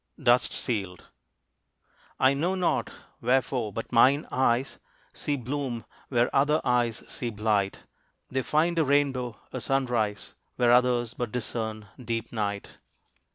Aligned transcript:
DUST 0.19 0.51
SEALED. 0.51 1.03
I 2.19 2.33
know 2.33 2.55
not 2.55 2.89
wherefore, 3.21 3.71
but 3.71 3.91
mine 3.91 4.27
eyes 4.31 4.79
See 5.13 5.37
bloom, 5.37 5.85
where 6.09 6.35
other 6.35 6.59
eyes 6.63 7.03
see 7.07 7.29
blight. 7.29 7.81
They 8.27 8.41
find 8.41 8.79
a 8.79 8.83
rainbow, 8.83 9.37
a 9.53 9.61
sunrise, 9.61 10.33
Where 10.55 10.71
others 10.71 11.13
but 11.13 11.31
discern 11.31 11.87
deep 12.03 12.31
night. 12.33 12.67